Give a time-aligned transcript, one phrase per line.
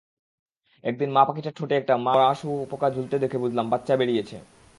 [0.83, 4.37] একদিন মা-পাখিটার ঠোঁটে একটা মরা শুঁয়োপোকা ঝুলতে দেখে বুঝলাম, বাচ্চা বেরিয়েছে।